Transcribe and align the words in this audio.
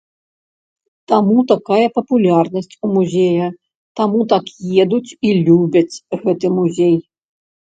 Таму 1.11 1.43
такая 1.51 1.87
папулярнасць 1.97 2.71
у 2.87 2.89
музея, 2.95 3.47
таму 4.01 4.19
так 4.33 4.45
едуць 4.85 5.15
і 5.29 5.37
любяць 5.45 6.01
гэты 6.25 6.47
музей. 6.57 6.97